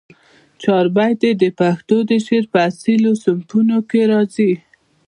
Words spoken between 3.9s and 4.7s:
راځي